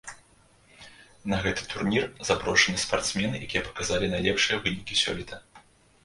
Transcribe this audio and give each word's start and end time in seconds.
На 1.31 1.37
гэты 1.43 1.65
турнір 1.73 2.05
запрошаны 2.29 2.79
спартсмены, 2.85 3.41
якія 3.49 3.63
паказалі 3.67 4.09
найлепшыя 4.15 4.57
вынікі 4.65 4.97
сёлета. 5.03 5.35